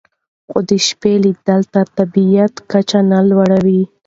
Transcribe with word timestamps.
خو 0.49 0.57
د 0.69 0.71
شپې 0.87 1.13
لید 1.23 1.37
تر 1.73 1.85
طبیعي 1.97 2.45
کچې 2.71 2.99
نه 3.11 3.19
لوړوي. 3.29 3.81